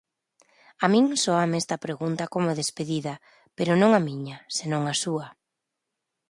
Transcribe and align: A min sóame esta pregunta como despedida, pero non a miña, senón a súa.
A 0.83 0.85
min 0.93 1.05
sóame 1.23 1.57
esta 1.63 1.77
pregunta 1.85 2.31
como 2.33 2.57
despedida, 2.61 3.13
pero 3.57 3.71
non 3.81 3.91
a 3.99 4.01
miña, 4.07 4.37
senón 4.57 4.83
a 4.93 4.95
súa. 5.03 5.27